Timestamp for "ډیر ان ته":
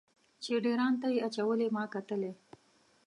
0.65-1.07